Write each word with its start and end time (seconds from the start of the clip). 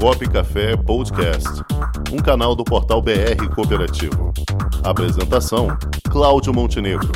Comunicop 0.00 0.28
Café 0.28 0.76
Podcast, 0.76 1.48
um 2.12 2.18
canal 2.18 2.54
do 2.54 2.64
portal 2.64 3.00
BR 3.00 3.48
Cooperativo. 3.54 4.32
Apresentação: 4.82 5.68
Cláudio 6.10 6.52
Montenegro. 6.52 7.10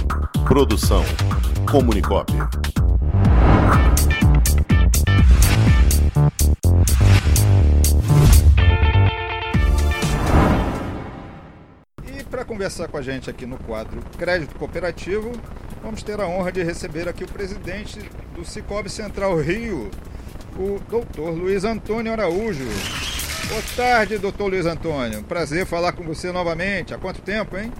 Produção: 0.46 1.02
Comunicop. 1.70 2.32
E 12.06 12.24
para 12.24 12.44
conversar 12.44 12.88
com 12.88 12.96
a 12.96 13.02
gente 13.02 13.28
aqui 13.28 13.44
no 13.44 13.58
quadro 13.58 14.00
Crédito 14.16 14.54
Cooperativo, 14.54 15.32
vamos 15.82 16.02
ter 16.02 16.20
a 16.20 16.26
honra 16.26 16.52
de 16.52 16.62
receber 16.62 17.08
aqui 17.08 17.24
o 17.24 17.28
presidente 17.28 17.98
do 18.34 18.44
Cicobi 18.44 18.88
Central 18.88 19.36
Rio, 19.38 19.90
o 20.58 20.80
doutor 20.90 21.30
Luiz 21.30 21.64
Antônio 21.64 22.12
Araújo. 22.12 22.64
Boa 23.48 23.62
tarde, 23.76 24.18
doutor 24.18 24.48
Luiz 24.48 24.66
Antônio. 24.66 25.22
Prazer 25.22 25.64
falar 25.64 25.92
com 25.92 26.02
você 26.02 26.32
novamente. 26.32 26.92
Há 26.92 26.98
quanto 26.98 27.22
tempo, 27.22 27.56
hein? 27.56 27.72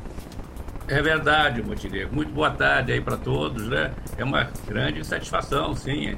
É 0.86 1.02
verdade, 1.02 1.62
Montenegro. 1.62 2.14
Muito 2.14 2.32
boa 2.32 2.50
tarde 2.50 2.92
aí 2.92 3.00
para 3.00 3.16
todos, 3.16 3.66
né? 3.68 3.92
É 4.16 4.24
uma 4.24 4.48
grande 4.66 5.04
satisfação, 5.04 5.74
sim, 5.74 6.16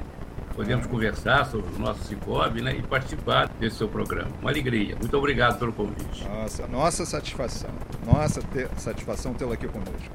podemos 0.55 0.85
conversar 0.85 1.45
sobre 1.45 1.73
o 1.75 1.79
nosso 1.79 2.03
Cicobi 2.03 2.61
né, 2.61 2.75
e 2.75 2.81
participar 2.83 3.49
desse 3.59 3.77
seu 3.77 3.89
programa. 3.89 4.29
Uma 4.39 4.51
alegria. 4.51 4.95
Muito 4.95 5.17
obrigado 5.17 5.57
pelo 5.57 5.73
convite. 5.73 6.23
Nossa, 6.27 6.67
nossa 6.67 7.05
satisfação. 7.05 7.71
Nossa 8.05 8.41
ter, 8.41 8.69
satisfação 8.77 9.33
tê-lo 9.33 9.53
aqui 9.53 9.67
conosco. 9.67 10.11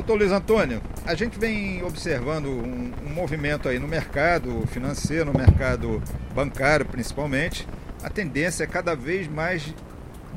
Doutor 0.00 0.16
Luiz 0.16 0.32
Antônio, 0.32 0.80
a 1.04 1.14
gente 1.14 1.38
vem 1.38 1.84
observando 1.84 2.46
um, 2.46 2.90
um, 3.04 3.10
movimento 3.12 3.68
aí 3.68 3.78
no 3.78 3.86
mercado 3.86 4.66
financeiro, 4.68 5.26
no 5.26 5.38
mercado 5.38 6.02
bancário 6.34 6.86
principalmente. 6.86 7.68
A 8.02 8.08
tendência 8.08 8.64
é 8.64 8.66
cada 8.66 8.96
vez 8.96 9.28
mais 9.28 9.74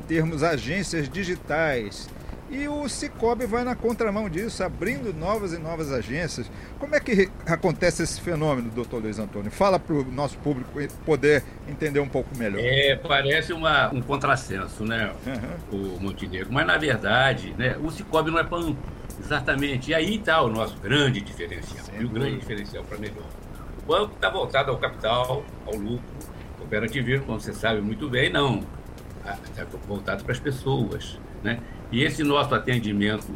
termos 0.06 0.42
agências 0.42 1.08
digitais. 1.08 2.10
E 2.50 2.68
o 2.68 2.88
Cicobi 2.88 3.46
vai 3.46 3.64
na 3.64 3.74
contramão 3.74 4.28
disso, 4.28 4.62
abrindo 4.62 5.12
novas 5.12 5.52
e 5.52 5.58
novas 5.58 5.90
agências. 5.90 6.50
Como 6.78 6.94
é 6.94 7.00
que 7.00 7.30
acontece 7.46 8.02
esse 8.02 8.20
fenômeno, 8.20 8.70
doutor 8.70 9.02
Luiz 9.02 9.18
Antônio? 9.18 9.50
Fala 9.50 9.78
para 9.78 9.94
o 9.94 10.04
nosso 10.04 10.36
público 10.38 10.70
poder 11.04 11.42
entender 11.66 12.00
um 12.00 12.08
pouco 12.08 12.36
melhor. 12.36 12.60
É, 12.62 12.96
parece 12.96 13.52
uma, 13.52 13.92
um 13.92 14.02
contrassenso, 14.02 14.84
né, 14.84 15.12
uhum. 15.72 15.96
o 15.96 16.00
Montenegro. 16.00 16.52
Mas, 16.52 16.66
na 16.66 16.76
verdade, 16.76 17.54
né, 17.58 17.76
o 17.82 17.90
Cicobi 17.90 18.30
não 18.30 18.38
é 18.38 18.44
banco 18.44 18.76
Exatamente. 19.20 19.90
E 19.90 19.94
aí 19.94 20.16
está 20.16 20.42
o 20.42 20.48
nosso 20.48 20.76
grande 20.78 21.20
diferencial. 21.20 21.84
E 21.98 22.04
o 22.04 22.08
grande 22.08 22.38
diferencial 22.38 22.84
para 22.84 22.98
melhor. 22.98 23.26
O 23.82 23.86
banco 23.86 24.14
está 24.14 24.30
voltado 24.30 24.70
ao 24.70 24.78
capital, 24.78 25.44
ao 25.66 25.74
lucro. 25.74 26.04
O 26.54 26.58
cooperativismo, 26.58 27.26
como 27.26 27.40
você 27.40 27.52
sabe 27.52 27.80
muito 27.80 28.08
bem, 28.08 28.30
não. 28.30 28.64
Está 29.44 29.64
voltado 29.86 30.24
para 30.24 30.32
as 30.32 30.40
pessoas. 30.40 31.18
Né? 31.42 31.60
E 31.94 32.02
esse 32.02 32.24
nosso 32.24 32.52
atendimento 32.52 33.28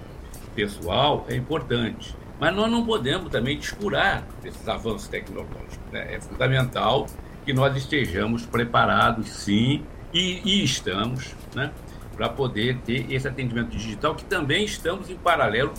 pessoal 0.52 1.24
é 1.28 1.36
importante. 1.36 2.12
Mas 2.40 2.52
nós 2.56 2.68
não 2.68 2.84
podemos 2.84 3.30
também 3.30 3.56
descurar 3.56 4.26
esses 4.44 4.68
avanços 4.68 5.06
tecnológicos. 5.06 5.78
Né? 5.92 6.16
É 6.16 6.20
fundamental 6.20 7.06
que 7.44 7.52
nós 7.52 7.76
estejamos 7.76 8.44
preparados, 8.44 9.28
sim, 9.28 9.84
e, 10.12 10.40
e 10.44 10.64
estamos, 10.64 11.36
né? 11.54 11.70
para 12.16 12.28
poder 12.30 12.78
ter 12.78 13.08
esse 13.12 13.28
atendimento 13.28 13.68
digital 13.68 14.16
que 14.16 14.24
também 14.24 14.64
estamos 14.64 15.08
em 15.08 15.14
paralelo 15.14 15.72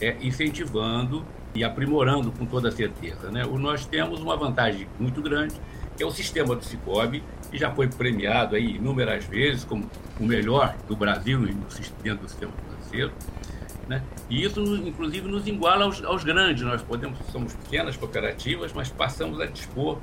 é, 0.00 0.16
incentivando 0.22 1.22
e 1.54 1.62
aprimorando 1.62 2.32
com 2.32 2.46
toda 2.46 2.70
certeza. 2.70 3.30
Né? 3.30 3.44
O, 3.44 3.58
nós 3.58 3.84
temos 3.84 4.22
uma 4.22 4.38
vantagem 4.38 4.88
muito 4.98 5.20
grande, 5.20 5.54
que 5.96 6.02
é 6.02 6.06
o 6.06 6.10
sistema 6.10 6.54
do 6.54 6.64
Cicobi, 6.64 7.22
que 7.50 7.58
já 7.58 7.70
foi 7.70 7.86
premiado 7.86 8.56
aí 8.56 8.76
inúmeras 8.76 9.24
vezes 9.24 9.64
como 9.64 9.88
o 10.18 10.24
melhor 10.24 10.74
do 10.88 10.96
Brasil 10.96 11.40
dentro 12.02 12.24
do 12.24 12.28
sistema 12.28 12.52
financeiro. 12.66 13.12
Né? 13.88 14.02
E 14.30 14.44
isso, 14.44 14.60
inclusive, 14.76 15.28
nos 15.28 15.46
iguala 15.46 15.84
aos, 15.84 16.02
aos, 16.04 16.24
grandes. 16.24 16.62
Nós 16.62 16.82
podemos, 16.82 17.18
somos 17.30 17.54
pequenas 17.54 17.96
cooperativas, 17.96 18.72
mas 18.72 18.88
passamos 18.88 19.40
a 19.40 19.46
dispor 19.46 19.98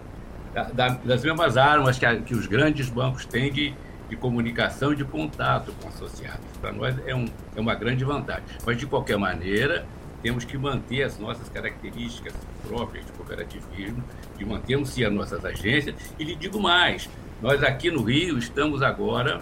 da, 0.53 0.63
da, 0.63 0.87
das 0.89 1.23
mesmas 1.23 1.57
armas 1.57 1.97
que, 1.97 2.05
a, 2.05 2.15
que 2.17 2.35
os 2.35 2.45
grandes 2.45 2.89
bancos 2.89 3.25
têm 3.25 3.51
de, 3.51 3.73
de 4.09 4.15
comunicação 4.15 4.93
e 4.93 4.95
de 4.95 5.05
contato 5.05 5.73
com 5.81 5.87
associados. 5.87 6.45
Para 6.59 6.71
nós 6.71 6.95
é, 7.05 7.15
um, 7.15 7.27
é 7.55 7.59
uma 7.59 7.73
grande 7.73 8.03
vantagem. 8.03 8.43
Mas, 8.65 8.77
de 8.77 8.85
qualquer 8.85 9.17
maneira, 9.17 9.85
temos 10.21 10.43
que 10.43 10.57
manter 10.57 11.03
as 11.03 11.17
nossas 11.17 11.49
características 11.49 12.33
próprias 12.67 13.05
de 13.05 13.11
cooperativismo, 13.13 14.03
de 14.37 14.45
mantermos-se 14.45 15.03
as 15.03 15.11
nossas 15.11 15.43
agências. 15.43 15.95
E 16.17 16.23
lhe 16.23 16.35
digo 16.35 16.59
mais, 16.59 17.09
nós 17.41 17.63
aqui 17.63 17.89
no 17.89 18.03
Rio 18.03 18.37
estamos 18.37 18.81
agora 18.81 19.41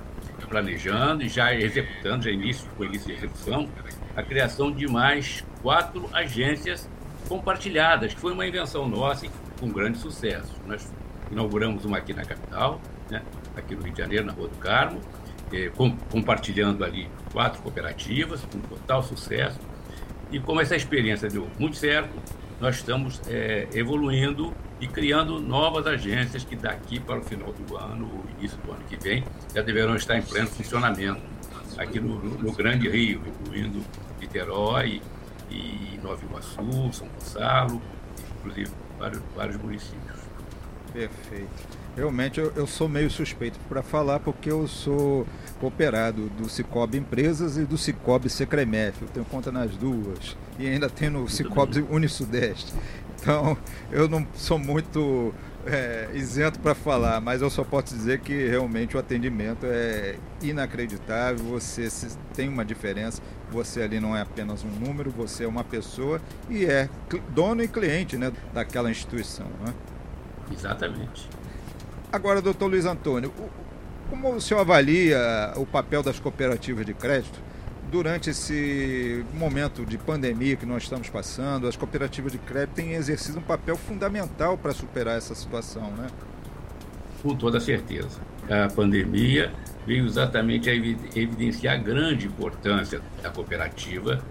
planejando 0.50 1.24
e 1.24 1.30
já 1.30 1.54
executando, 1.54 2.24
já 2.24 2.32
início, 2.32 2.68
com 2.78 2.84
início 2.86 3.08
de 3.08 3.14
execução, 3.14 3.68
a 4.16 4.24
criação 4.24 4.72
de 4.72 4.88
mais 4.88 5.44
quatro 5.62 6.10
agências 6.14 6.90
compartilhadas, 7.28 8.14
que 8.14 8.20
foi 8.20 8.32
uma 8.32 8.46
invenção 8.48 8.88
nossa 8.88 9.26
e 9.26 9.30
com 9.60 9.70
grande 9.70 9.98
sucesso. 9.98 10.56
Nós 10.66 10.92
inauguramos 11.32 11.84
uma 11.86 11.98
aqui 11.98 12.14
na 12.14 12.24
capital, 12.24 12.80
né? 13.10 13.22
aqui 13.56 13.76
no 13.76 13.84
Rio 13.84 13.94
de 13.94 14.00
Janeiro, 14.02 14.26
na 14.26 14.34
Rua 14.34 14.48
do 14.48 14.56
Carmo, 14.58 15.02
eh, 15.52 15.70
com, 15.76 15.96
compartilhando 16.12 16.84
ali 16.84 17.10
quatro 17.32 17.62
cooperativas, 17.62 18.42
com 18.46 18.60
total 18.60 19.04
sucesso. 19.04 19.60
E 20.32 20.40
como 20.40 20.62
essa 20.62 20.76
experiência 20.76 21.30
deu 21.30 21.48
muito 21.58 21.78
certo, 21.78 22.14
nós 22.60 22.76
estamos 22.76 23.22
eh, 23.28 23.68
evoluindo 23.74 24.54
e 24.80 24.88
criando 24.88 25.40
novas 25.40 25.86
agências 25.88 26.44
que 26.44 26.56
daqui 26.56 27.00
para 27.00 27.20
o 27.20 27.24
final 27.24 27.54
do 27.54 27.78
ano, 27.78 28.24
início 28.38 28.58
do 28.60 28.72
ano 28.72 28.84
que 28.90 28.98
vem, 28.98 29.24
já 29.54 29.62
deverão 29.62 29.96
estar 29.96 30.18
em 30.18 30.22
pleno 30.22 30.48
funcionamento 30.48 31.22
aqui 31.78 32.00
no, 32.00 32.20
no 32.20 32.52
Grande 32.52 32.90
Rio, 32.90 33.22
incluindo 33.26 33.84
Niterói 34.20 35.02
e 35.50 36.00
Nova 36.04 36.24
Iguaçu, 36.24 36.94
São 36.94 37.08
Gonçalo, 37.08 37.82
inclusive 38.40 38.72
vários, 38.98 39.22
vários 39.36 39.58
municípios. 39.58 40.20
Perfeito. 40.92 41.87
Realmente 41.97 42.40
eu, 42.40 42.53
eu 42.56 42.68
sou 42.68 42.88
meio 42.88 43.09
suspeito 43.09 43.58
para 43.68 43.81
falar 43.81 44.19
porque 44.19 44.52
eu 44.52 44.68
sou 44.68 45.25
cooperado 45.59 46.30
do 46.30 46.47
Cicobi 46.47 47.00
Empresas 47.00 47.58
e 47.58 47.66
do 47.66 47.75
Cicobi 47.75 48.30
Secremef. 48.30 49.02
Eu 49.02 49.08
tenho 49.08 49.25
conta 49.25 49.52
nas 49.52 49.75
duas 49.75 50.38
e 50.59 50.68
ainda 50.68 50.88
tenho 50.91 51.13
no 51.13 51.28
Cicobi 51.28 51.84
Unisudeste. 51.90 52.72
Então 53.19 53.57
eu 53.91 54.07
não 54.07 54.28
sou 54.36 54.59
muito 54.59 55.34
é, 55.66 56.09
isento 56.13 56.59
para 56.59 56.75
falar, 56.75 57.19
mas 57.19 57.41
eu 57.41 57.50
só 57.50 57.63
posso 57.63 57.96
dizer 57.96 58.19
que 58.19 58.47
realmente 58.47 58.96
o 58.96 59.00
atendimento 59.00 59.66
é 59.66 60.18
inacreditável. 60.40 61.44
Você 61.46 61.90
tem 62.36 62.47
uma 62.47 62.63
diferença. 62.63 63.24
Você 63.50 63.81
ali 63.81 64.00
não 64.00 64.16
é 64.16 64.22
apenas 64.22 64.63
um 64.63 64.69
número, 64.69 65.09
você 65.09 65.46
é 65.46 65.47
uma 65.47 65.63
pessoa 65.63 66.22
e 66.47 66.63
é 66.63 66.88
dono 67.30 67.63
e 67.63 67.68
cliente 67.68 68.18
né, 68.18 68.31
daquela 68.53 68.91
instituição. 68.91 69.47
Né? 69.66 69.74
Exatamente. 70.53 71.28
Agora, 72.12 72.41
doutor 72.41 72.68
Luiz 72.68 72.85
Antônio, 72.85 73.34
como 74.09 74.35
o 74.35 74.41
senhor 74.41 74.62
avalia 74.62 75.51
o 75.57 75.66
papel 75.66 76.01
das 76.01 76.18
cooperativas 76.19 76.85
de 76.85 76.94
crédito 76.94 77.38
durante 77.91 78.29
esse 78.29 79.25
momento 79.34 79.85
de 79.85 79.97
pandemia 79.97 80.56
que 80.56 80.66
nós 80.66 80.84
estamos 80.84 81.09
passando? 81.09 81.68
As 81.68 81.75
cooperativas 81.75 82.31
de 82.31 82.38
crédito 82.38 82.75
têm 82.75 82.94
exercido 82.94 83.40
um 83.40 83.41
papel 83.41 83.75
fundamental 83.75 84.57
para 84.57 84.72
superar 84.72 85.18
essa 85.18 85.35
situação, 85.35 85.91
né? 85.91 86.07
Com 87.22 87.35
toda 87.35 87.59
certeza. 87.59 88.22
A 88.50 88.74
pandemia 88.74 89.51
veio 89.85 90.06
exatamente 90.06 90.69
a 90.69 90.74
evidenciar 90.74 91.75
a 91.75 91.78
grande 91.78 92.28
importância 92.28 93.01
da 93.22 93.29
cooperativa, 93.29 94.24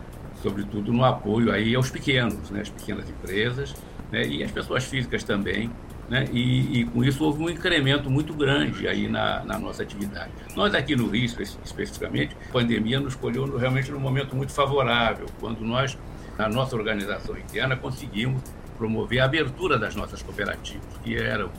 sobretudo 0.43 0.93
no 0.95 1.05
apoio 1.05 1.53
aí 1.53 1.75
aos 1.75 1.91
pequenos, 1.91 2.51
né, 2.51 2.63
as 2.63 2.71
pequenas 2.71 3.09
empresas 3.09 3.75
né, 4.11 4.27
e 4.27 4.43
as 4.43 4.51
pessoas 4.51 4.85
físicas 4.85 5.23
também, 5.25 5.71
né? 6.09 6.27
E, 6.33 6.81
e, 6.81 6.85
com 6.85 7.03
isso 7.03 7.25
houve 7.25 7.43
um 7.43 7.51
incremento 7.51 8.09
muito 8.09 8.33
grande 8.33 8.87
aí 8.87 9.09
na, 9.09 9.45
na, 9.45 9.59
nossa 9.59 9.83
atividade. 9.83 10.31
Nós 10.55 10.75
aqui 10.75 10.95
no 10.95 11.09
Rio, 11.09 11.25
especificamente, 11.25 12.37
a 12.49 12.53
pandemia 12.53 13.01
nos 13.01 13.15
colheu 13.15 13.57
realmente 13.57 13.91
num 13.91 13.99
momento 13.99 14.35
muito 14.37 14.53
favorável, 14.53 15.27
quando 15.41 15.61
nós, 15.61 15.99
na 16.39 16.49
nossa 16.49 16.77
organização 16.77 17.37
interna, 17.37 17.77
conseguimos 17.77 18.41
promover 18.79 19.21
a 19.21 19.25
abertura 19.25 19.79
das 19.79 19.95
nossas 19.97 20.23
cooperativas, 20.23 20.85
que 21.03 21.17
eram, 21.17 21.51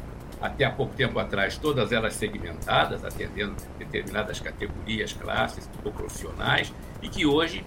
até 0.42 0.66
há 0.66 0.72
pouco 0.72 0.96
tempo 0.96 1.20
atrás, 1.20 1.58
todas 1.58 1.92
elas 1.92 2.14
segmentadas, 2.14 3.04
atendendo 3.04 3.56
determinadas 3.78 4.40
categorias, 4.40 5.12
classes 5.14 5.70
ou 5.84 5.92
profissionais, 5.92 6.74
e 7.02 7.10
que 7.10 7.26
hoje 7.26 7.66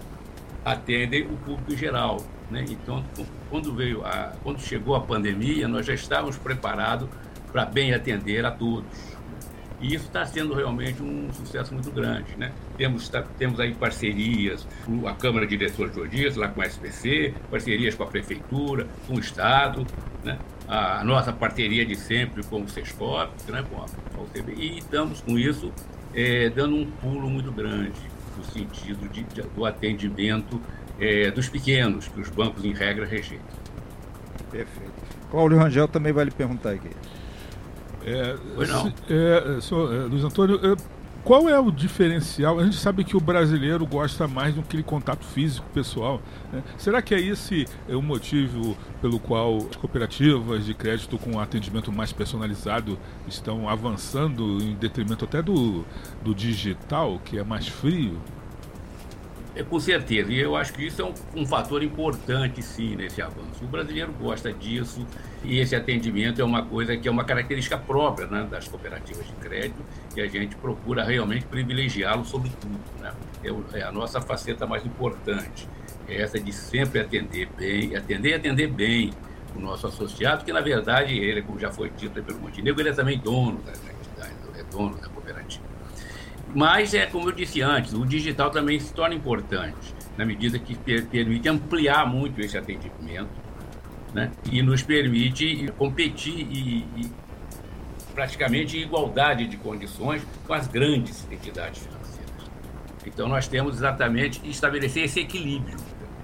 atendem 0.63 1.23
o 1.23 1.37
público 1.37 1.75
geral. 1.75 2.17
Né? 2.49 2.65
Então, 2.69 3.03
quando, 3.49 3.73
veio 3.73 4.05
a, 4.05 4.33
quando 4.43 4.59
chegou 4.59 4.95
a 4.95 5.01
pandemia, 5.01 5.67
nós 5.67 5.85
já 5.85 5.93
estávamos 5.93 6.37
preparados 6.37 7.09
para 7.51 7.65
bem 7.65 7.93
atender 7.93 8.45
a 8.45 8.51
todos. 8.51 9.11
E 9.79 9.95
isso 9.95 10.05
está 10.05 10.23
sendo 10.25 10.53
realmente 10.53 11.01
um 11.01 11.33
sucesso 11.33 11.73
muito 11.73 11.91
grande. 11.91 12.35
Né? 12.37 12.51
Temos, 12.77 13.09
tá, 13.09 13.23
temos 13.37 13.59
aí 13.59 13.73
parcerias 13.73 14.67
com 14.85 15.07
a 15.07 15.15
Câmara 15.15 15.47
de 15.47 15.57
Diretores 15.57 15.93
de 15.93 15.99
Auditoria, 15.99 16.31
lá 16.39 16.47
com 16.49 16.61
a 16.61 16.65
SPC, 16.65 17.33
parcerias 17.49 17.95
com 17.95 18.03
a 18.03 18.07
Prefeitura, 18.07 18.87
com 19.07 19.15
o 19.15 19.19
Estado, 19.19 19.85
né? 20.23 20.37
a 20.67 21.03
nossa 21.03 21.33
parceria 21.33 21.85
de 21.85 21.95
sempre 21.95 22.43
com 22.43 22.61
o 22.61 22.69
Sescop, 22.69 23.33
né, 23.51 23.65
com 23.69 23.81
a, 23.81 24.21
UTB, 24.23 24.53
e 24.53 24.77
estamos 24.77 25.19
com 25.19 25.37
isso 25.37 25.69
é, 26.13 26.49
dando 26.49 26.77
um 26.77 26.85
pulo 26.89 27.29
muito 27.29 27.51
grande 27.51 27.99
no 28.37 28.43
sentido 28.43 29.07
de, 29.09 29.23
de, 29.23 29.41
do 29.41 29.65
atendimento 29.65 30.61
é, 30.99 31.31
dos 31.31 31.49
pequenos, 31.49 32.07
que 32.07 32.19
os 32.19 32.29
bancos, 32.29 32.63
em 32.63 32.73
regra, 32.73 33.05
rejeitam. 33.05 33.45
Perfeito. 34.51 34.91
Cláudio 35.29 35.57
Rangel 35.57 35.87
também 35.87 36.11
vai 36.11 36.25
lhe 36.25 36.31
perguntar 36.31 36.71
aqui. 36.71 36.89
É, 38.05 38.35
pois 38.55 38.69
não. 38.69 38.93
É, 39.09 39.61
sou, 39.61 39.93
é, 39.93 39.99
Luiz 40.05 40.23
Antônio, 40.23 40.59
é, 40.63 40.75
qual 41.23 41.47
é 41.47 41.59
o 41.59 41.69
diferencial? 41.71 42.59
A 42.59 42.63
gente 42.63 42.77
sabe 42.77 43.03
que 43.03 43.15
o 43.15 43.19
brasileiro 43.19 43.85
gosta 43.85 44.27
mais 44.27 44.55
do 44.55 44.61
aquele 44.61 44.83
contato 44.83 45.23
físico 45.25 45.67
pessoal. 45.73 46.21
Né? 46.51 46.63
Será 46.77 47.01
que 47.01 47.13
é 47.13 47.19
esse 47.19 47.67
é 47.87 47.95
o 47.95 48.01
motivo 48.01 48.75
pelo 49.01 49.19
qual 49.19 49.57
as 49.57 49.75
cooperativas 49.75 50.65
de 50.65 50.73
crédito 50.73 51.17
com 51.17 51.39
atendimento 51.39 51.91
mais 51.91 52.11
personalizado 52.11 52.97
estão 53.27 53.69
avançando 53.69 54.61
em 54.63 54.75
detrimento 54.75 55.25
até 55.25 55.41
do, 55.41 55.85
do 56.23 56.33
digital, 56.33 57.19
que 57.23 57.37
é 57.37 57.43
mais 57.43 57.67
frio? 57.67 58.17
É, 59.53 59.63
com 59.63 59.79
certeza, 59.81 60.31
e 60.31 60.39
eu 60.39 60.55
acho 60.55 60.71
que 60.71 60.87
isso 60.87 61.01
é 61.01 61.05
um, 61.05 61.13
um, 61.35 61.45
fator 61.45 61.83
importante, 61.83 62.61
sim, 62.61 62.95
nesse 62.95 63.21
avanço. 63.21 63.63
O 63.63 63.67
brasileiro 63.67 64.13
gosta 64.13 64.51
disso 64.53 65.05
e 65.43 65.59
esse 65.59 65.75
atendimento 65.75 66.39
é 66.39 66.43
uma 66.43 66.63
coisa 66.63 66.95
que 66.95 67.05
é 67.05 67.11
uma 67.11 67.25
característica 67.25 67.77
própria 67.77 68.27
né, 68.27 68.47
das 68.49 68.69
cooperativas 68.69 69.27
de 69.27 69.33
crédito 69.33 69.83
e 70.15 70.21
a 70.21 70.27
gente 70.27 70.55
procura 70.55 71.03
realmente 71.03 71.45
privilegiá-lo 71.45 72.23
sobre 72.23 72.49
tudo. 72.61 72.79
Né? 73.01 73.11
É, 73.43 73.79
é, 73.79 73.83
a 73.83 73.91
nossa 73.91 74.21
faceta 74.21 74.65
mais 74.65 74.85
importante, 74.85 75.67
é 76.07 76.21
essa 76.21 76.39
de 76.39 76.53
sempre 76.53 77.01
atender 77.01 77.49
bem, 77.57 77.95
atender 77.97 78.29
e 78.29 78.33
atender 78.33 78.67
bem 78.67 79.11
o 79.53 79.59
nosso 79.59 79.85
associado, 79.85 80.45
que 80.45 80.53
na 80.53 80.61
verdade 80.61 81.13
ele, 81.17 81.41
como 81.41 81.59
já 81.59 81.69
foi 81.69 81.89
dito 81.89 82.23
pelo 82.23 82.39
Montenegro, 82.39 82.81
ele 82.81 82.89
é 82.89 82.93
também 82.93 83.19
dono 83.19 83.61
da 83.63 83.71
entidade, 83.71 84.33
é 84.57 84.63
dono 84.63 84.95
da 84.95 85.09
cooperativa. 85.09 85.70
Mas, 86.53 86.93
é 86.93 87.05
como 87.05 87.29
eu 87.29 87.31
disse 87.31 87.61
antes, 87.61 87.93
o 87.93 88.05
digital 88.05 88.49
também 88.49 88.79
se 88.79 88.93
torna 88.93 89.15
importante, 89.15 89.95
na 90.17 90.25
medida 90.25 90.59
que 90.59 90.75
permite 90.75 91.47
ampliar 91.47 92.05
muito 92.05 92.41
esse 92.41 92.57
atendimento 92.57 93.29
né? 94.13 94.31
e 94.51 94.61
nos 94.61 94.83
permite 94.83 95.71
competir 95.77 96.47
e, 96.49 96.85
e 96.97 97.11
praticamente 98.13 98.77
igualdade 98.77 99.47
de 99.47 99.55
condições 99.57 100.21
com 100.45 100.53
as 100.53 100.67
grandes 100.67 101.25
entidades 101.31 101.81
financeiras. 101.83 102.51
Então, 103.05 103.27
nós 103.27 103.47
temos 103.47 103.75
exatamente 103.75 104.39
que 104.39 104.49
estabelecer 104.49 105.05
esse 105.05 105.21
equilíbrio, 105.21 105.77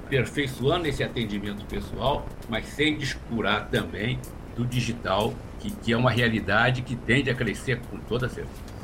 aperfeiçoando 0.05 0.87
esse 0.87 1.03
atendimento 1.03 1.65
pessoal, 1.65 2.27
mas 2.49 2.65
sem 2.67 2.97
descurar 2.97 3.67
também 3.69 4.19
do 4.55 4.65
digital, 4.65 5.33
que, 5.59 5.71
que 5.71 5.93
é 5.93 5.97
uma 5.97 6.11
realidade 6.11 6.81
que 6.81 6.95
tende 6.95 7.29
a 7.29 7.35
crescer 7.35 7.79
com 7.89 7.97
toda 7.97 8.27
certeza. 8.27 8.76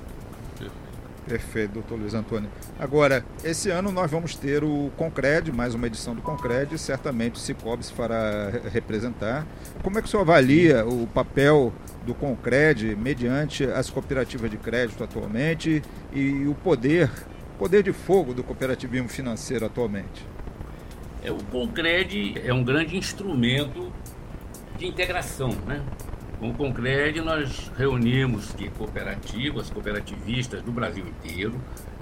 Perfeito, 1.27 1.73
doutor 1.75 1.97
Luiz 1.97 2.13
Antônio. 2.13 2.49
Agora, 2.77 3.25
esse 3.43 3.69
ano 3.69 3.91
nós 3.91 4.11
vamos 4.11 4.35
ter 4.35 4.63
o 4.63 4.91
Concred, 4.97 5.51
mais 5.53 5.73
uma 5.73 5.87
edição 5.87 6.13
do 6.13 6.21
Concred, 6.21 6.77
certamente 6.77 7.35
o 7.35 7.37
Cicobi 7.37 7.85
se 7.85 7.93
fará 7.93 8.51
representar. 8.71 9.47
Como 9.81 9.97
é 9.97 10.01
que 10.01 10.07
o 10.07 10.11
senhor 10.11 10.23
avalia 10.23 10.85
o 10.85 11.07
papel 11.07 11.73
do 12.05 12.13
Concred 12.13 12.95
mediante 12.97 13.63
as 13.63 13.89
cooperativas 13.89 14.51
de 14.51 14.57
crédito 14.57 15.01
atualmente 15.01 15.81
e 16.11 16.45
o 16.45 16.55
poder, 16.55 17.09
poder 17.57 17.83
de 17.83 17.93
fogo 17.93 18.33
do 18.33 18.43
cooperativismo 18.43 19.07
financeiro 19.07 19.65
atualmente? 19.65 20.25
É, 21.23 21.31
o 21.31 21.37
Concred 21.45 22.41
é 22.43 22.53
um 22.53 22.65
grande 22.65 22.97
instrumento 22.97 23.93
de 24.77 24.85
integração, 24.87 25.49
né? 25.65 25.81
Com 26.43 26.49
o 26.49 26.53
Concred, 26.53 27.21
nós 27.21 27.71
reunimos 27.77 28.53
cooperativas, 28.77 29.69
cooperativistas 29.69 30.61
do 30.61 30.73
Brasil 30.73 31.05
inteiro, 31.07 31.55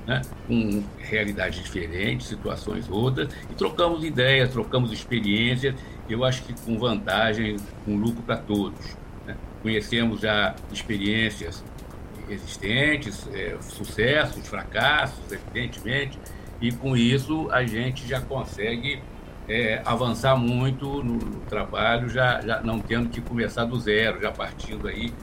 né, 0.07 0.23
com 0.47 0.83
realidades 0.97 1.63
diferentes, 1.63 2.25
situações 2.25 2.89
outras, 2.89 3.31
e 3.51 3.53
trocamos 3.53 4.03
ideias, 4.03 4.49
trocamos 4.49 4.91
experiências, 4.91 5.75
eu 6.09 6.25
acho 6.25 6.41
que 6.41 6.59
com 6.65 6.79
vantagem, 6.79 7.57
com 7.85 7.95
lucro 7.95 8.23
para 8.23 8.37
todos. 8.37 8.83
Né. 9.27 9.37
Conhecemos 9.61 10.21
já 10.21 10.55
experiências 10.73 11.63
existentes, 12.27 13.29
é, 13.31 13.55
sucessos, 13.61 14.47
fracassos, 14.47 15.31
evidentemente, 15.31 16.17
e 16.59 16.71
com 16.71 16.97
isso 16.97 17.47
a 17.51 17.63
gente 17.63 18.07
já 18.07 18.19
consegue 18.19 19.03
é, 19.51 19.81
avançar 19.83 20.37
muito 20.37 21.03
no, 21.03 21.15
no 21.15 21.41
trabalho, 21.41 22.07
já, 22.07 22.39
já, 22.39 22.61
não 22.61 22.79
tendo 22.79 23.09
que 23.09 23.19
começar 23.19 23.65
do 23.65 23.77
zero, 23.77 24.21
já 24.21 24.31
partindo 24.31 24.87
aí 24.87 25.13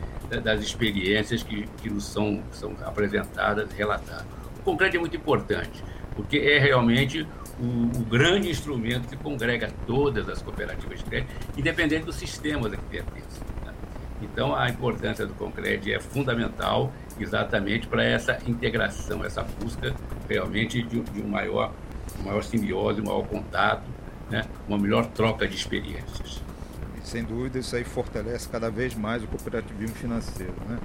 das 0.44 0.60
experiências 0.60 1.42
que, 1.42 1.66
que 1.78 1.88
nos 1.88 2.04
são, 2.04 2.42
são 2.52 2.76
apresentadas, 2.84 3.72
relatadas. 3.72 4.26
O 4.58 4.62
concreto 4.62 4.96
é 4.98 5.00
muito 5.00 5.16
importante, 5.16 5.82
porque 6.14 6.36
é 6.36 6.58
realmente 6.58 7.26
o, 7.58 7.98
o, 7.98 8.04
grande 8.04 8.50
instrumento 8.50 9.08
que 9.08 9.16
congrega 9.16 9.70
todas 9.86 10.28
as 10.28 10.42
cooperativas 10.42 10.98
de 10.98 11.04
crédito, 11.06 11.32
independente 11.56 12.04
do 12.04 12.12
sistema 12.12 12.68
a 12.68 12.70
que 12.70 12.76
pertencem. 12.76 13.42
Né? 13.64 13.72
Então, 14.20 14.54
a 14.54 14.68
importância 14.68 15.26
do 15.26 15.32
concreto 15.32 15.88
é 15.88 15.98
fundamental 15.98 16.92
exatamente 17.18 17.86
para 17.86 18.04
essa 18.04 18.38
integração, 18.46 19.24
essa 19.24 19.42
busca 19.42 19.94
realmente 20.28 20.82
de, 20.82 21.00
de 21.00 21.22
um 21.22 21.28
maior, 21.28 21.72
maior 22.22 22.42
simbiose, 22.42 23.00
um 23.00 23.04
maior 23.04 23.26
contato 23.26 23.84
né? 24.30 24.44
uma 24.66 24.78
melhor 24.78 25.06
troca 25.06 25.46
de 25.46 25.56
experiências. 25.56 26.42
sem 27.04 27.24
dúvida, 27.24 27.58
isso 27.58 27.74
aí 27.74 27.84
fortalece 27.84 28.48
cada 28.48 28.70
vez 28.70 28.94
mais 28.94 29.22
o 29.22 29.26
cooperativismo 29.26 29.96
financeiro. 29.96 30.54
Né? 30.68 30.78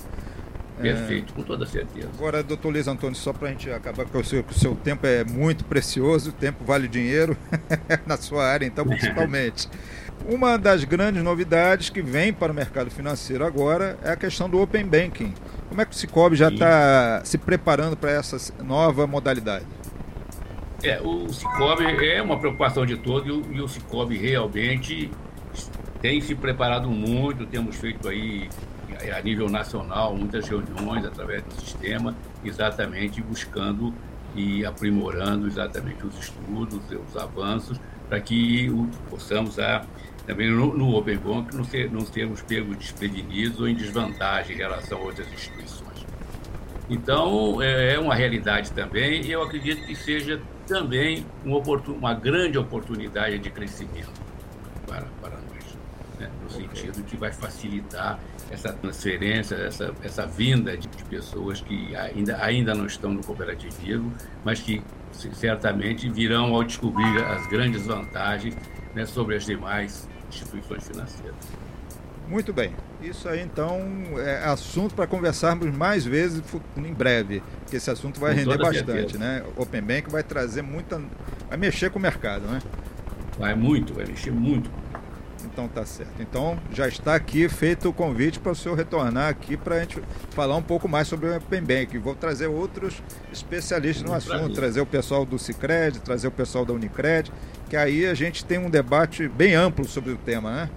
Perfeito, 0.82 1.34
é... 1.34 1.36
com 1.36 1.44
toda 1.44 1.66
certeza. 1.66 2.10
Agora, 2.18 2.42
doutor 2.42 2.72
Luiz 2.72 2.88
Antônio, 2.88 3.16
só 3.16 3.32
para 3.32 3.50
a 3.50 3.52
gente 3.52 3.70
acabar, 3.70 4.06
com 4.06 4.18
o 4.18 4.24
seu, 4.24 4.44
o 4.48 4.54
seu 4.54 4.76
tempo 4.76 5.06
é 5.06 5.24
muito 5.24 5.64
precioso, 5.66 6.32
o 6.32 6.34
tempo 6.34 6.64
vale 6.64 6.88
dinheiro, 6.88 7.38
na 8.06 8.18
sua 8.18 8.46
área, 8.46 8.66
então, 8.66 8.86
principalmente. 8.86 9.70
Uma 10.28 10.58
das 10.58 10.86
grandes 10.86 11.22
novidades 11.22 11.90
que 11.90 12.02
vem 12.02 12.32
para 12.32 12.52
o 12.52 12.56
mercado 12.56 12.90
financeiro 12.90 13.46
agora 13.46 13.98
é 14.04 14.12
a 14.12 14.16
questão 14.16 14.50
do 14.50 14.62
Open 14.62 14.86
Banking. 14.86 15.34
Como 15.68 15.82
é 15.82 15.86
que 15.86 15.92
o 15.92 15.96
Cicobi 15.96 16.36
já 16.36 16.50
está 16.50 17.22
se 17.26 17.38
preparando 17.38 17.98
para 17.98 18.12
essa 18.12 18.38
nova 18.64 19.06
modalidade? 19.06 19.66
É, 20.84 21.02
o 21.02 21.32
Cicobi 21.32 21.86
é 22.06 22.22
uma 22.22 22.38
preocupação 22.38 22.86
de 22.86 22.98
todos 22.98 23.42
e 23.50 23.62
o 23.62 23.68
Cicobi 23.70 24.18
realmente 24.18 25.10
tem 26.02 26.20
se 26.20 26.36
preparado 26.36 26.90
muito, 26.90 27.46
temos 27.46 27.78
feito 27.78 28.10
aí 28.10 28.50
a 29.16 29.22
nível 29.22 29.50
nacional 29.50 30.14
muitas 30.14 30.46
reuniões 30.46 31.06
através 31.06 31.42
do 31.44 31.54
sistema, 31.54 32.14
exatamente 32.44 33.22
buscando 33.22 33.94
e 34.36 34.66
aprimorando 34.66 35.48
exatamente 35.48 36.06
os 36.06 36.20
estudos, 36.20 36.82
os 36.92 37.16
avanços, 37.16 37.80
para 38.10 38.20
que 38.20 38.70
possamos 39.10 39.58
a, 39.60 39.86
também 40.28 40.52
no, 40.52 40.78
no 40.78 40.98
Open 40.98 41.18
Bank 41.18 41.56
não, 41.56 41.64
ser, 41.64 41.90
não 41.90 42.02
sermos 42.02 42.42
pegos 42.42 42.78
desprevenidos 42.78 43.62
ou 43.62 43.70
em 43.70 43.76
desvantagem 43.76 44.56
em 44.56 44.60
relação 44.60 44.98
a 44.98 45.02
outras 45.02 45.32
instituições. 45.32 46.06
Então, 46.90 47.62
é, 47.62 47.94
é 47.94 48.00
uma 48.00 48.14
realidade 48.14 48.72
também 48.72 49.22
e 49.22 49.32
eu 49.32 49.42
acredito 49.42 49.86
que 49.86 49.96
seja 49.96 50.42
também 50.68 51.26
uma, 51.44 51.60
uma 51.60 52.14
grande 52.14 52.58
oportunidade 52.58 53.40
de 53.40 53.50
crescimento 53.50 54.22
para, 54.88 55.06
para 55.22 55.38
nós, 55.38 55.78
né? 56.20 56.30
no 56.44 56.50
sentido 56.50 57.04
que 57.04 57.18
vai 57.18 57.32
facilitar 57.32 58.20
essa 58.50 58.72
transferência, 58.72 59.56
essa, 59.56 59.94
essa 60.04 60.26
vinda 60.26 60.78
de, 60.78 60.88
de 60.88 61.04
pessoas 61.06 61.62
que 61.62 61.96
ainda, 61.96 62.38
ainda 62.44 62.76
não 62.76 62.86
estão 62.86 63.14
no 63.14 63.24
cooperativismo, 63.24 64.14
mas 64.44 64.60
que 64.60 64.82
certamente 65.34 66.10
virão 66.10 66.54
ao 66.54 66.64
descobrir 66.64 67.24
as 67.24 67.48
grandes 67.48 67.86
vantagens 67.86 68.56
né, 68.94 69.06
sobre 69.06 69.36
as 69.36 69.46
demais 69.46 70.08
instituições 70.30 70.88
financeiras. 70.88 71.36
Muito 72.28 72.54
bem. 72.54 72.74
Isso 73.04 73.28
aí, 73.28 73.42
então, 73.42 73.82
é 74.18 74.46
assunto 74.46 74.96
para 74.96 75.06
conversarmos 75.06 75.76
mais 75.76 76.06
vezes 76.06 76.42
em 76.78 76.94
breve, 76.94 77.44
porque 77.60 77.76
esse 77.76 77.92
assunto 77.92 78.18
vai 78.18 78.34
com 78.34 78.40
render 78.40 78.58
bastante, 78.58 78.86
certeza. 78.86 79.18
né? 79.20 79.44
Open 79.58 79.82
Bank 79.82 80.10
vai 80.10 80.24
trazer 80.24 80.62
muita. 80.62 81.02
vai 81.50 81.58
mexer 81.58 81.90
com 81.90 82.00
o 82.00 82.02
mercado, 82.02 82.48
né? 82.48 82.62
Vai 83.38 83.54
muito, 83.56 83.94
vai 83.94 84.06
mexer 84.06 84.32
muito. 84.32 84.70
Então 85.44 85.68
tá 85.68 85.86
certo. 85.86 86.14
Então 86.22 86.58
já 86.72 86.88
está 86.88 87.16
aqui 87.16 87.50
feito 87.50 87.90
o 87.90 87.94
convite 87.94 88.40
para 88.40 88.54
o 88.54 88.56
senhor 88.56 88.76
retornar 88.76 89.28
aqui 89.28 89.58
para 89.58 89.76
a 89.76 89.80
gente 89.80 90.02
falar 90.30 90.56
um 90.56 90.62
pouco 90.62 90.88
mais 90.88 91.08
sobre 91.08 91.28
o 91.28 91.36
Open 91.36 91.62
Bank. 91.62 91.98
Vou 91.98 92.16
trazer 92.16 92.48
outros 92.48 93.04
especialistas 93.32 94.04
no 94.04 94.14
assunto, 94.14 94.54
trazer 94.54 94.80
o 94.80 94.86
pessoal 94.86 95.26
do 95.26 95.38
Cicred, 95.38 96.00
trazer 96.00 96.28
o 96.28 96.32
pessoal 96.32 96.64
da 96.64 96.74
Unicred, 96.74 97.32
que 97.70 97.76
aí 97.76 98.06
a 98.06 98.14
gente 98.14 98.46
tem 98.46 98.58
um 98.58 98.70
debate 98.70 99.28
bem 99.28 99.54
amplo 99.54 99.86
sobre 99.86 100.14
o 100.14 100.18
tema, 100.18 100.52
né? 100.52 100.70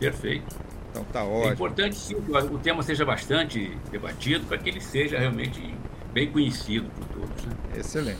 Perfeito. 0.00 0.67
Então 0.90 1.04
tá 1.04 1.22
ótimo. 1.24 1.50
É 1.50 1.54
importante 1.54 1.96
sim 1.96 2.20
que 2.20 2.30
o 2.30 2.58
tema 2.58 2.82
seja 2.82 3.04
bastante 3.04 3.76
debatido 3.90 4.46
para 4.46 4.58
que 4.58 4.68
ele 4.68 4.80
seja 4.80 5.18
realmente 5.18 5.74
bem 6.12 6.30
conhecido 6.30 6.88
por 6.90 7.06
todos. 7.08 7.44
Né? 7.44 7.52
Excelente. 7.76 8.18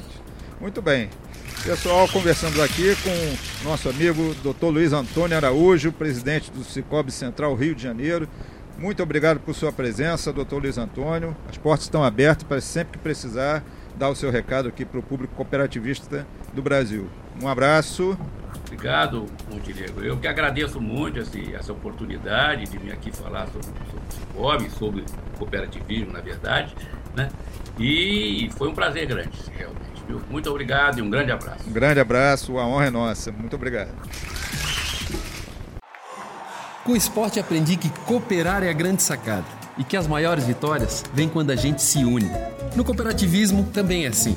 Muito 0.60 0.82
bem. 0.82 1.08
Pessoal, 1.64 2.08
conversando 2.08 2.62
aqui 2.62 2.94
com 3.02 3.68
nosso 3.68 3.88
amigo 3.88 4.34
Dr. 4.42 4.66
Luiz 4.66 4.92
Antônio 4.92 5.36
Araújo, 5.36 5.92
presidente 5.92 6.50
do 6.50 6.62
Cicobi 6.62 7.10
Central 7.10 7.54
Rio 7.54 7.74
de 7.74 7.82
Janeiro. 7.82 8.28
Muito 8.78 9.02
obrigado 9.02 9.40
por 9.40 9.54
sua 9.54 9.72
presença, 9.72 10.32
doutor 10.32 10.62
Luiz 10.62 10.78
Antônio. 10.78 11.36
As 11.48 11.58
portas 11.58 11.86
estão 11.86 12.04
abertas 12.04 12.44
para 12.44 12.60
sempre 12.60 12.92
que 12.92 12.98
precisar 12.98 13.64
dar 13.96 14.08
o 14.08 14.14
seu 14.14 14.30
recado 14.30 14.68
aqui 14.68 14.84
para 14.84 15.00
o 15.00 15.02
público 15.02 15.34
cooperativista 15.34 16.24
do 16.54 16.62
Brasil. 16.62 17.08
Um 17.42 17.48
abraço. 17.48 18.18
Obrigado, 18.66 19.26
Montenegro. 19.50 20.04
Eu 20.04 20.18
que 20.18 20.28
agradeço 20.28 20.80
muito 20.80 21.18
esse, 21.18 21.54
essa 21.54 21.72
oportunidade 21.72 22.66
de 22.66 22.78
vir 22.78 22.92
aqui 22.92 23.10
falar 23.10 23.46
sobre, 23.46 23.66
sobre 23.66 23.98
o 23.98 24.12
Cicobi, 24.12 24.70
sobre 24.70 25.04
cooperativismo, 25.38 26.12
na 26.12 26.20
verdade. 26.20 26.74
Né? 27.16 27.28
E 27.78 28.50
foi 28.56 28.68
um 28.68 28.74
prazer 28.74 29.06
grande, 29.06 29.38
realmente. 29.56 30.02
Viu? 30.06 30.20
Muito 30.30 30.50
obrigado 30.50 30.98
e 30.98 31.02
um 31.02 31.10
grande 31.10 31.32
abraço. 31.32 31.68
Um 31.68 31.72
grande 31.72 32.00
abraço, 32.00 32.58
a 32.58 32.66
honra 32.66 32.86
é 32.86 32.90
nossa. 32.90 33.30
Muito 33.30 33.56
obrigado. 33.56 33.90
Com 36.84 36.92
o 36.92 36.96
esporte 36.96 37.38
aprendi 37.38 37.76
que 37.76 37.90
cooperar 38.06 38.62
é 38.62 38.70
a 38.70 38.72
grande 38.72 39.02
sacada 39.02 39.44
e 39.76 39.84
que 39.84 39.96
as 39.96 40.06
maiores 40.06 40.44
vitórias 40.44 41.04
vêm 41.12 41.28
quando 41.28 41.50
a 41.50 41.56
gente 41.56 41.82
se 41.82 42.04
une. 42.04 42.30
No 42.74 42.84
cooperativismo 42.84 43.64
também 43.72 44.04
é 44.04 44.08
assim. 44.08 44.36